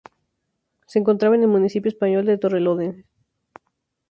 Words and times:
Se 0.87 0.97
encontraba 0.97 1.35
en 1.35 1.43
el 1.43 1.47
municipio 1.49 1.87
español 1.87 2.25
de 2.25 2.39
Torrelodones. 2.39 3.05